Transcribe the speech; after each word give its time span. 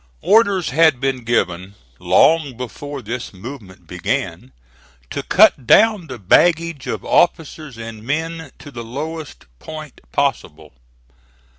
Orders 0.23 0.71
had 0.71 0.99
been 0.99 1.23
given, 1.23 1.75
long 1.99 2.57
before 2.57 3.03
this 3.03 3.31
movement 3.33 3.85
began, 3.85 4.51
to 5.11 5.21
cut 5.21 5.67
down 5.67 6.07
the 6.07 6.17
baggage 6.17 6.87
of 6.87 7.05
officers 7.05 7.77
and 7.77 8.01
men 8.01 8.49
to 8.57 8.71
the 8.71 8.83
lowest 8.83 9.45
point 9.59 10.01
possible. 10.11 10.73